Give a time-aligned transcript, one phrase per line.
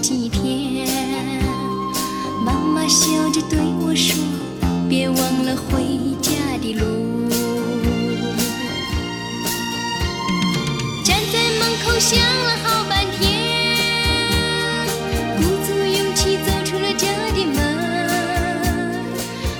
[0.00, 0.86] 几天
[2.44, 4.14] 妈妈笑着对我说
[4.88, 5.82] 别忘了回
[6.20, 6.84] 家的路。
[11.04, 14.86] 站在门口想了好半天
[15.36, 17.56] 鼓足勇气走出了家的门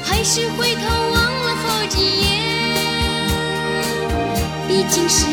[0.02, 0.80] 还是回头
[1.12, 2.28] 望了好几眼。
[4.68, 5.26] 毕竟是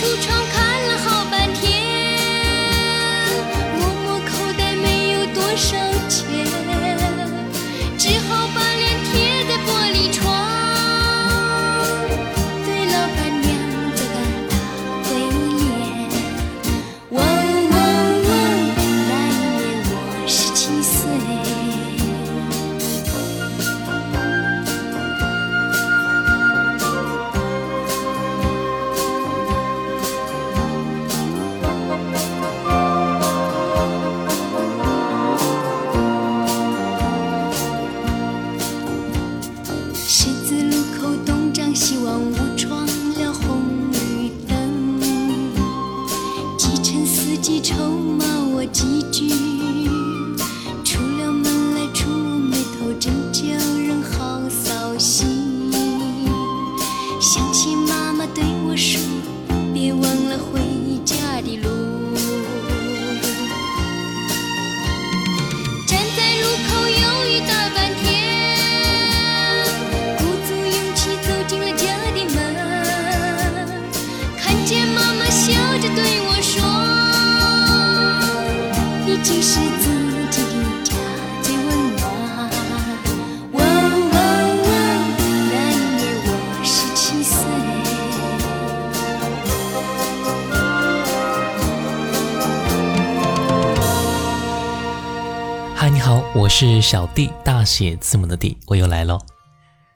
[0.00, 0.59] 橱窗。
[95.76, 99.18] 嗨，你好，我是小弟大写字母的弟，我又来了。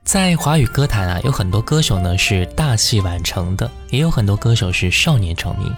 [0.04, 5.74] 在华语歌坛啊，有很多歌手呢是大器晚成的，也有很多歌手是少年成名。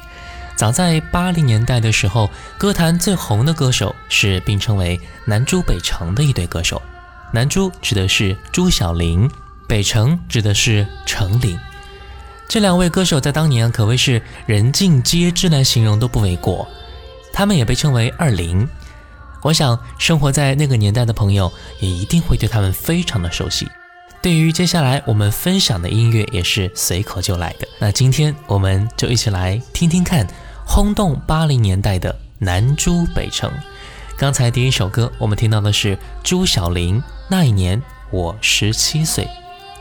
[0.56, 6.80] 早在八零年代的时候，歌坛最红的歌手是并称为南朱北城的一对歌手。
[7.30, 9.30] 南朱指的是朱晓玲，
[9.68, 11.58] 北城指的是程琳。
[12.48, 16.66] 这两位歌手在当年可谓是人尽皆知来形容都不为过，
[17.34, 18.66] 他们也被称为二零。
[19.42, 23.68] 我想，生活在那个年代的朋友也一定会对他们非常的熟悉。
[24.22, 27.68] 对于接下来我们分享的音乐，也是随口就来的。
[27.78, 30.26] 那今天我们就一起来听听看，
[30.76, 33.50] 轰动八零年代的南珠北城。
[34.18, 39.26] 刚才第一首歌我们听到的是朱晓玲，那一年我十七岁。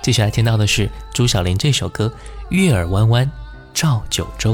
[0.01, 2.07] 接下来听到的是朱晓玲这首歌
[2.47, 3.30] 《月儿弯弯
[3.74, 4.53] 照九州》。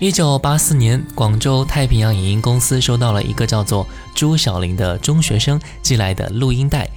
[0.00, 3.84] 一九八四年，广州太平洋影音公司收到了一个叫做
[4.14, 6.88] 朱晓玲的中学生寄来的录音带，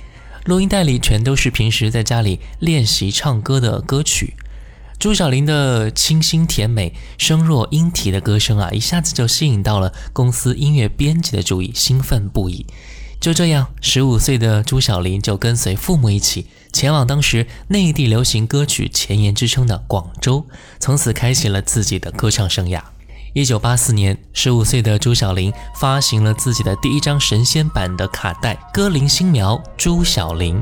[0.46, 4.36] 录音带里全都是平时在家里练习唱歌的歌曲。
[5.00, 12.68] 朱晓玲的清新甜美、声若莺啼的歌声啊，一下子就吸引到了公司音乐编辑的注意，兴奋不已。
[13.20, 20.46] 就这样，十五岁的朱晓玲就跟随父母一起前往当时内地流行歌曲前沿之称的广州，
[20.80, 22.82] 从此开启了自己的歌唱生涯。
[23.34, 30.62] 一九八四年，十五岁的朱晓玲发行了自己的第一张神仙版的卡带《歌林新苗朱晓玲》。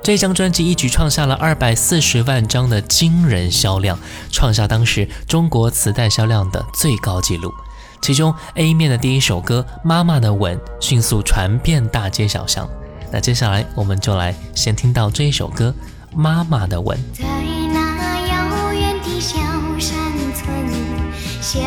[0.00, 3.98] 这张专辑一举创下了二百四十万张的惊人销量，
[4.30, 7.52] 创下当时中国磁带销量的最高纪录。
[8.00, 12.68] 其中 A 面的第一首歌《妈妈的吻》迅速传遍大街小巷。
[13.10, 15.74] 那接下来我们就来先听到这一首歌
[16.16, 16.96] 《妈妈的吻》。
[17.12, 17.24] 在
[17.72, 19.36] 那遥远的小
[19.80, 19.98] 山
[20.32, 20.46] 村，
[21.42, 21.58] 小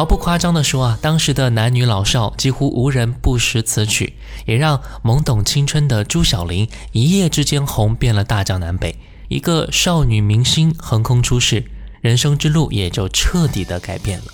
[0.00, 4.14] 毫不夸张地说啊，当时的男女老少几乎无人不识此曲，
[4.46, 8.96] 也让懵懂青春的朱晓玲一夜之间红遍了大江南北，
[9.28, 11.62] 一个少女明星横空出世，
[12.00, 14.24] 人生之路也就彻底的改变了。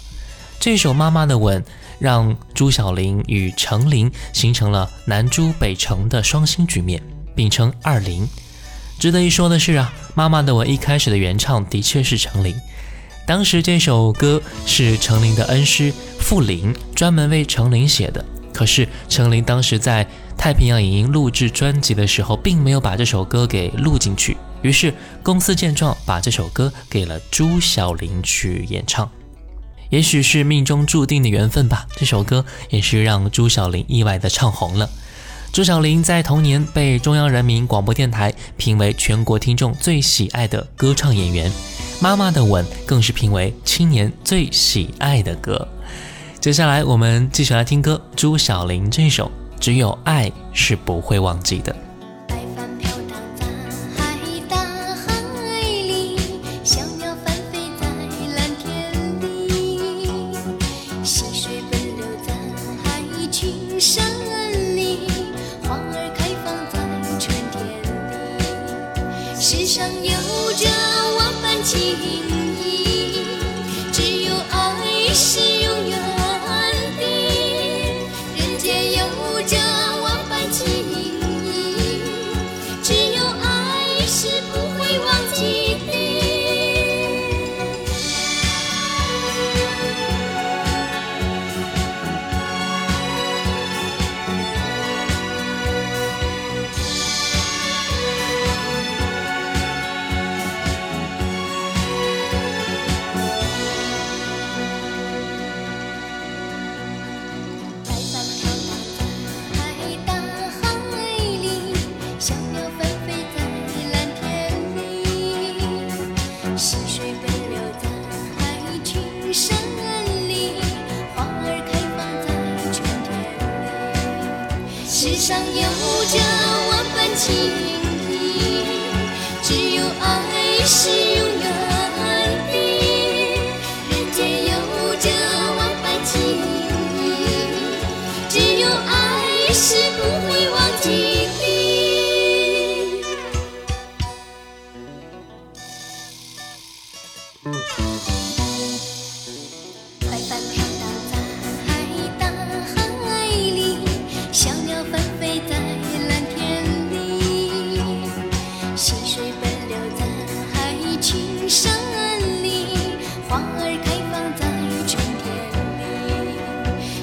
[0.60, 1.60] 这首《妈妈的吻》
[1.98, 7.02] 让朱晓玲与程琳形成了南朱北程的双星局面，
[7.34, 8.24] 并称“二林”。
[9.00, 12.54] 值得一说的是啊，《妈妈的吻》一开始的原唱的确是程琳。
[13.26, 20.06] 当时这首歌是程琳的恩师傅林专门为程琳写的，可是程琳当时在
[20.38, 24.36] 太平洋影音录制专辑的时候，并没有把这首歌给录进去。
[24.62, 29.10] 于是公司见状，把这首歌给了朱晓琳去演唱。
[29.90, 34.88] 也许是命中注定的缘分吧，这首歌也是让朱晓琳意外的唱红了。
[35.56, 41.50] 朱晓琳在同年被中央人民广播电台评为全国听众最喜爱的歌唱演员，
[41.98, 45.66] 《妈妈的吻》更是评为青年最喜爱的歌。
[46.38, 51.72] 接下来我们继续来听歌，朱晓琳这首《只有爱是不会忘记的》。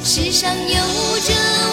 [0.05, 1.72] 世上有着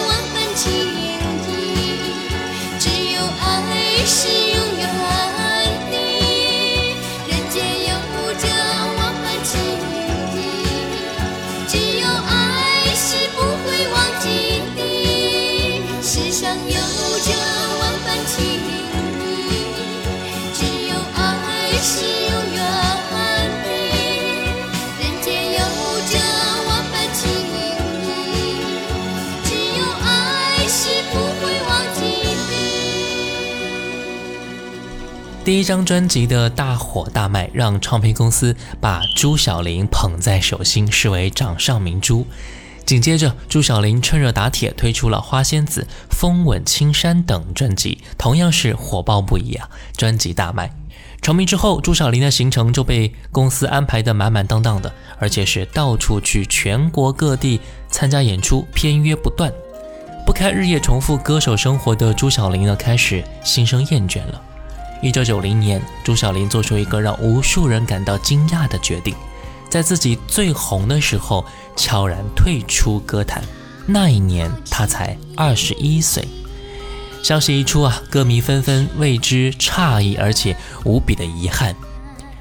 [35.51, 42.25] 第一张专辑的大火大卖，让唱片公司把朱晓琳捧在手心，视为掌上明珠。
[42.87, 49.69] 紧接着，朱晓琳趁热打铁推出了《花仙子》《风吻青山》等专辑，同样是火爆不已啊！
[49.97, 50.71] 专辑大卖。
[51.21, 59.53] 成名之后，朱晓琳的行程就被公司安排得满满当当的，而且是到处去全国各地参加演出，片约不断。
[60.25, 64.41] 不堪日夜重复歌手生活的朱晓琳呢，开始心生厌倦了。
[65.03, 69.15] 一九九零年，朱晓琳做出一个让无数人感到惊讶的决定，
[69.71, 71.43] 在自己最红的时候
[71.75, 73.43] 悄然退出歌坛。
[73.87, 76.29] 那一年，她才二十一岁。
[77.23, 80.55] 消息一出啊，歌迷纷纷为之诧异，而且
[80.85, 81.75] 无比的遗憾。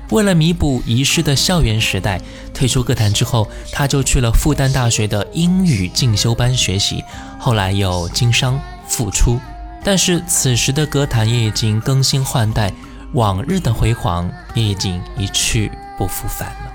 [0.09, 2.19] 为了弥补遗失的校园时代，
[2.53, 7.03] 退出歌坛之后，他就去了复旦大学的英语进修班学习，
[7.39, 9.39] 后来又经商复出。
[9.83, 12.71] 但是此时的歌坛也已经更新换代，
[13.13, 16.73] 往日的辉煌也已经一去不复返了。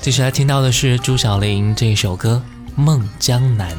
[0.00, 2.42] 接下来听到的是朱晓玲这首歌
[2.74, 3.70] 《梦江南》。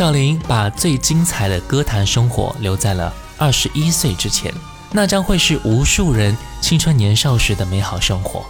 [0.00, 4.50] 朱晓玲把最精彩的歌坛生活留在了二十一岁之前，
[4.92, 8.42] 那将会是无数人青春年少时的美好生活。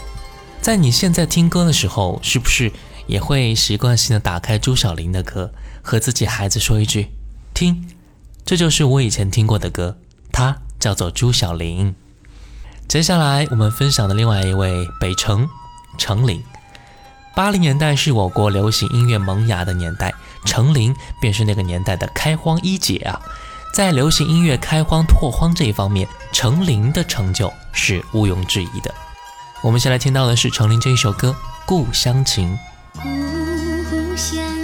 [0.63, 2.71] 在你现在听歌的时候，是不是
[3.09, 7.11] 也会习惯性的打开朱晓玲的歌，和自己孩子说一句
[7.53, 7.85] ：“听，
[8.45, 9.99] 这就是我以前听过的歌，
[10.31, 11.97] 它叫做朱晓玲。”
[12.87, 15.49] 接下来我们分享的另外一位北城
[15.99, 16.45] 程琳。
[17.35, 23.20] 八零年代是我国流行音乐萌芽的年代，程琳便是那个年代的开荒一姐啊。
[23.72, 28.92] 在流行音乐开荒拓荒这一方面，程琳的成就是毋庸置疑的。
[29.62, 31.29] 我们先来听到的是程琳这一首歌
[31.66, 32.59] 《故乡情》。
[33.03, 34.60] 故乡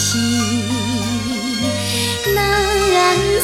[0.00, 0.18] 也清，
[2.34, 3.40] 南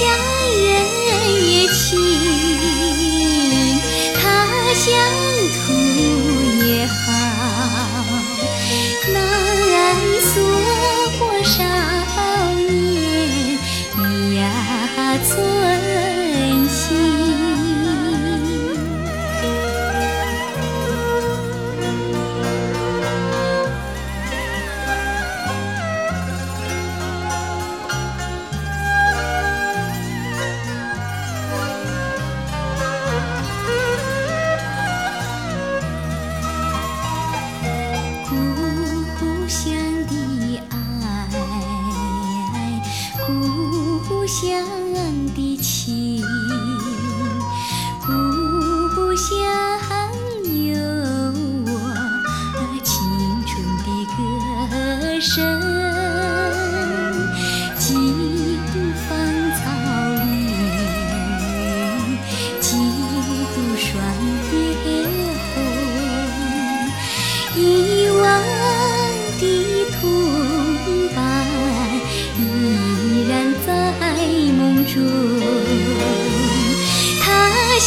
[0.00, 0.06] 家
[0.56, 2.39] 人也亲。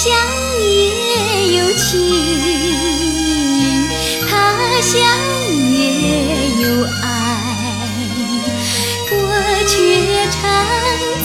[0.04, 0.12] 乡
[0.60, 1.88] 也有情，
[4.30, 5.00] 他乡
[5.72, 5.80] 也
[6.62, 7.08] 有爱，
[9.12, 9.16] 我
[9.66, 10.42] 却常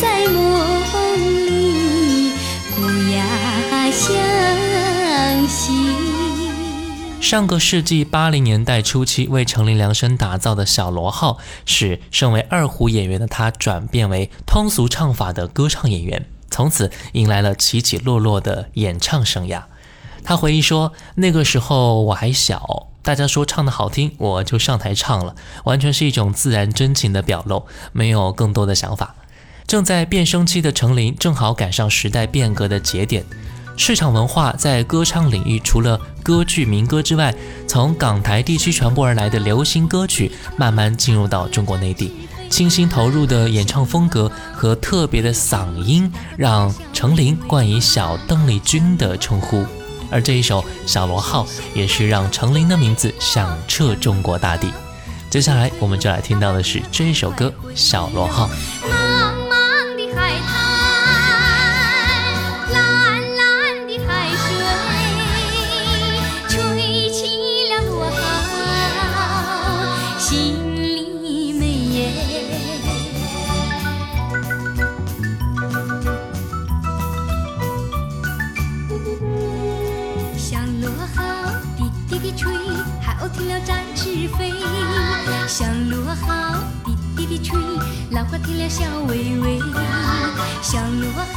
[0.00, 0.38] 在梦
[1.26, 2.30] 里
[2.76, 2.76] 故
[3.16, 3.18] 亚
[3.90, 4.06] 相
[5.48, 5.58] 思。
[7.20, 16.24] 上个世纪八零年代初期为程琳量身打造的小螺号，使身为二胡演员的他转变为通俗唱法的歌唱演员，
[16.58, 19.62] 从此迎来了起起落落的演唱生涯。
[20.24, 29.14] 他回忆说：“那个时候我还小，大家说唱得好听，我就上台唱了，完全是一种自然真情的表露，没有更多的想法。”
[29.68, 33.24] 正在变声期的程琳，正好赶上时代变革的节点。
[33.76, 37.32] 市场文化在歌唱领域，除了歌剧、民歌之外，
[37.68, 42.12] 从港台地区传播而来的流行歌曲，慢慢进入到中国内地。
[42.48, 49.64] 倾心投入的演唱风格和特别的嗓音，让程琳冠以“小邓丽君”的称呼。
[50.10, 54.68] 而这一首《小螺号》，也是让程琳的名字响彻中国大地。
[55.30, 58.48] 接下来，我们就来听到的是这一首歌《小螺号》。
[90.70, 91.27] 像螺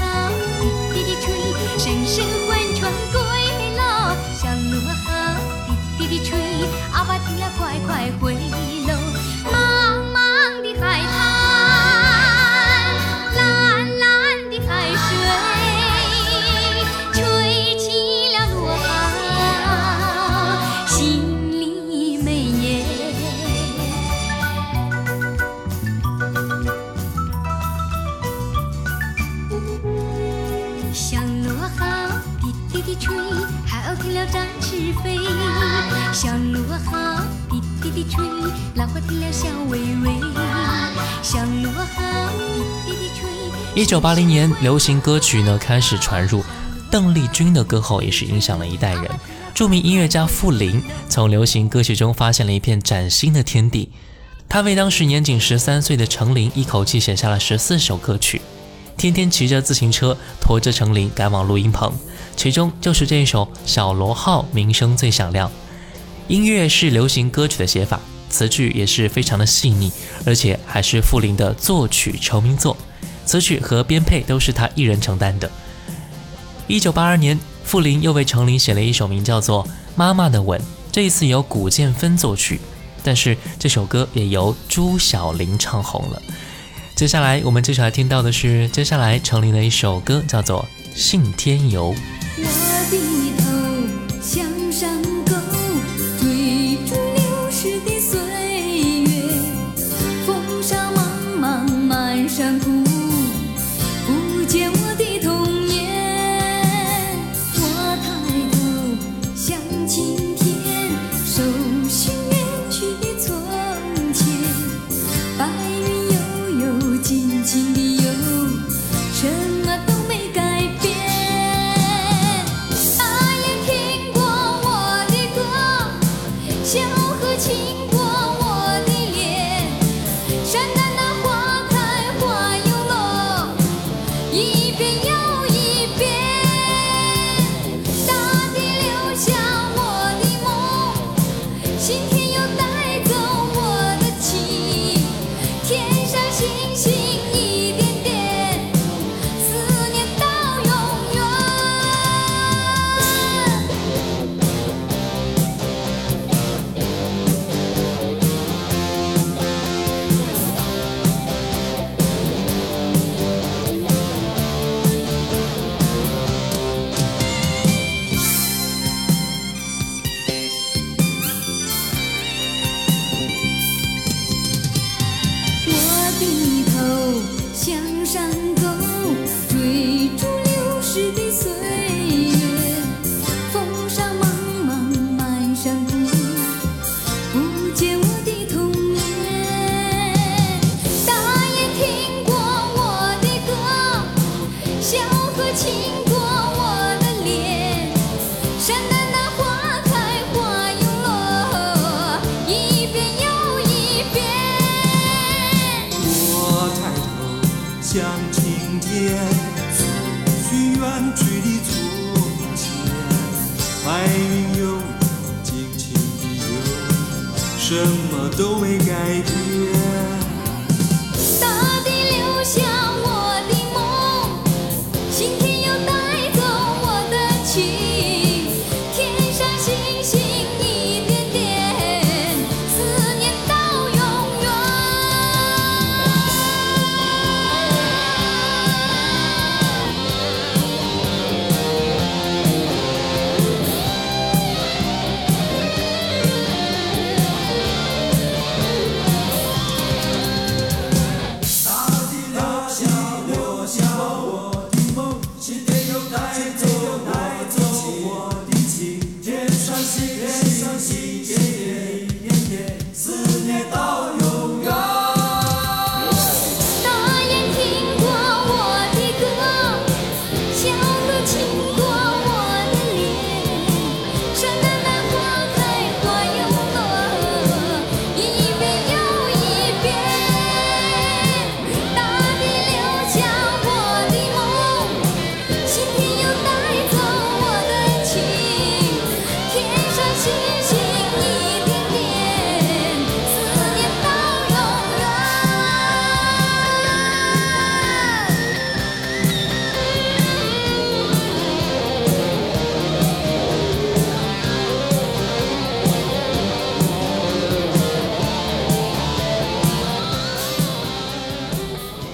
[32.81, 33.15] 滴吹，
[33.65, 35.19] 海鸥听了展翅飞。
[36.13, 38.23] 像螺号滴滴滴吹，
[38.75, 40.11] 浪花听了笑微微。
[41.21, 42.29] 像螺号
[42.85, 43.29] 滴滴滴吹。
[43.81, 46.43] 一九八零年，流行歌曲呢开始传入，
[46.89, 49.03] 邓丽君的歌喉也是影响了一代人。
[49.53, 53.89] 著名音乐家傅林从流行歌曲中发现了一片崭新的天地，
[54.49, 58.41] 他为当时年仅十三岁的程琳一口气写下了十四首歌曲，
[58.97, 61.91] 天天骑着自行车驮着程琳赶往录音棚，
[62.35, 65.51] 其中就是这一首《小螺号》名声最响亮。
[66.27, 67.99] 音乐是流行歌曲的写法，
[68.29, 69.91] 词句也是非常的细腻，
[70.25, 72.77] 而且还是傅林的作曲成名作。
[73.25, 75.49] 词曲和编配都是他一人承担的。
[76.67, 79.63] 一九八二年，傅林又为程琳写了一首名叫做
[79.95, 80.59] 《妈妈的吻》，
[80.91, 82.61] 这一次由古建芬作曲，
[83.03, 86.21] 但是这首歌也由朱晓玲唱红了。
[86.95, 90.65] 接下来我们接下来听到的是接下来程琳的一首歌，叫做
[90.99, 91.95] 《信天游》。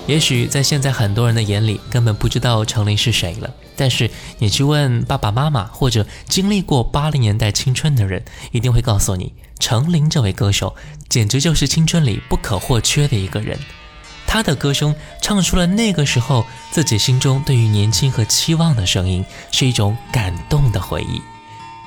[0.08, 3.54] 也许在现在很多人的眼里根本不知道程琳是谁了。
[3.76, 10.76] 但是你去问爸爸妈妈或者经历过八零年代青春的人一定会告诉你程琳这位歌手
[11.08, 13.60] 简直就是青春里不可或缺的一个人。
[14.26, 21.22] 她的歌声唱出了那个时候自己心中对于年轻和期望的声音是一种感动的回忆。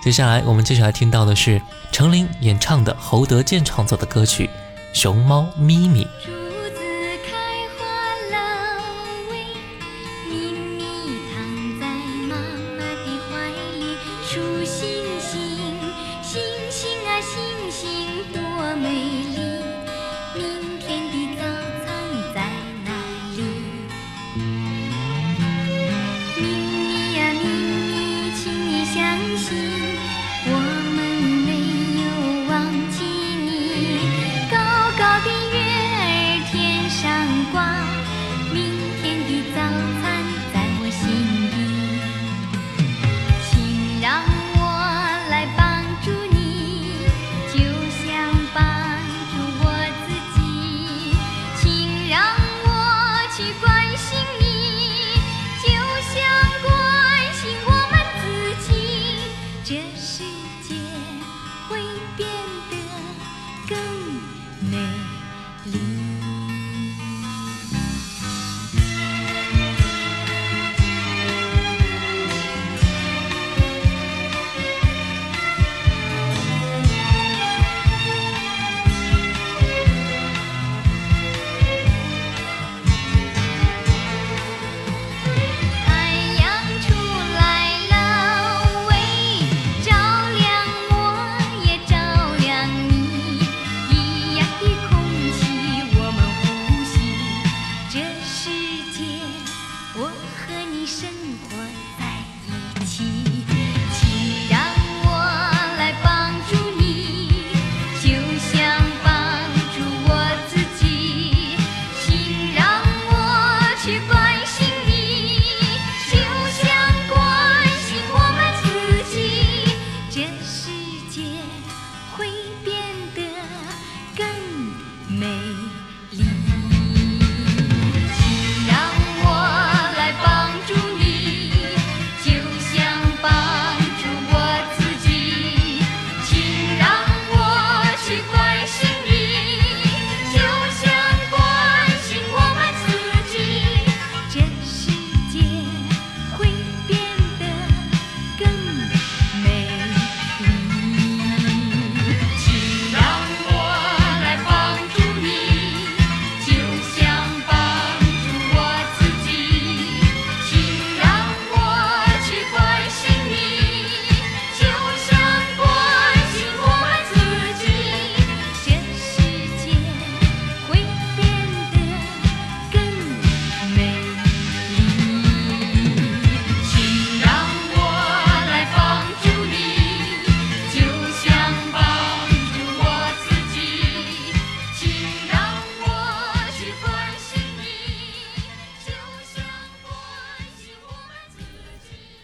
[0.02, 4.48] 接下来我们接下来听到的是程琳演唱的侯德健创作的歌曲
[4.92, 6.06] 熊猫咪咪。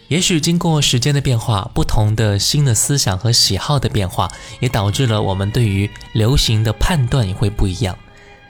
[0.07, 7.97] 也许经过时间的变化，不同的新的思想和喜好的变化，也导致了我们对于流行的判断也会不一样。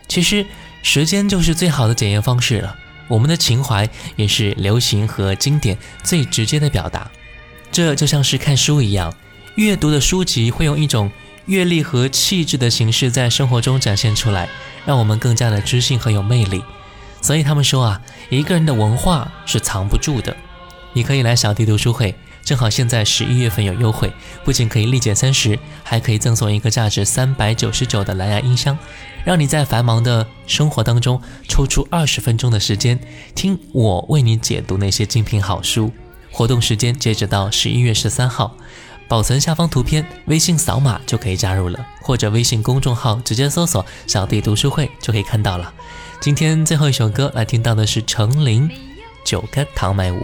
[0.07, 0.45] 其实，
[0.83, 2.75] 时间就是最好的检验方式了。
[3.07, 7.09] 我们的情怀也是流行和经典最直接的表达。
[7.71, 9.15] 这就像是看书一样，
[9.55, 11.11] 阅读的书籍会用一种
[11.47, 14.47] 阅历和气质的形式在生活中展现出来，
[14.85, 16.63] 让我们更加的知性和有魅力。
[17.19, 20.37] 所以他们说啊，一个人的文化是藏不住的。
[20.93, 24.11] 你可以来小弟读书会，正好现在十一月份有优惠，
[24.43, 28.77] 不仅可以立减三十，还可以赠送一个价值三百九十九的蓝牙音箱，
[29.23, 32.99] 让你在繁忙的生活当中抽出二十分钟的时间，
[33.35, 35.91] 听我为你解读那些精品好书。
[36.31, 38.55] 活动时间截止到十一月十三号，
[39.07, 45.73] 保存下方图片，微信扫码就可以加入了，或者微信公众号直接搜索“小弟读书会”就可以看到了。
[46.19, 48.69] 今天最后一首歌来听到的是程琳
[49.23, 50.17] 《九个糖买五》，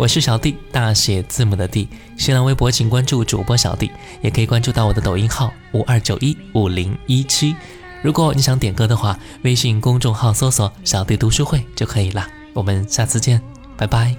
[0.00, 1.86] 我是小弟，大写字母的弟。
[2.16, 3.90] 新浪微博请关注主播小弟，
[4.22, 7.54] 也可以关注到我的抖音号五二九一五零一七。
[8.00, 12.26] 如果你想点歌的话，微信公众号搜索“小弟读书会”就可以了。
[12.54, 13.42] 我们下次见，
[13.76, 14.16] 拜拜。